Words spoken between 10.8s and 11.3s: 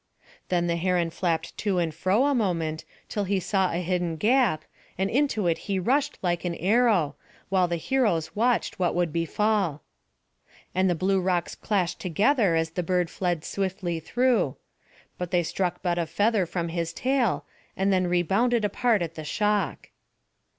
the blue